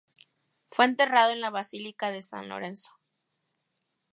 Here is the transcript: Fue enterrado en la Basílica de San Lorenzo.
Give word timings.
Fue 0.71 0.85
enterrado 0.85 1.31
en 1.31 1.41
la 1.41 1.51
Basílica 1.51 2.09
de 2.09 2.23
San 2.23 2.49
Lorenzo. 2.49 2.89